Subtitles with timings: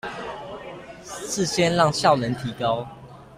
[1.03, 2.87] 是先讓效能提高